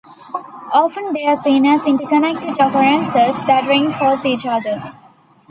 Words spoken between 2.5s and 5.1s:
occurrences that reinforce each other.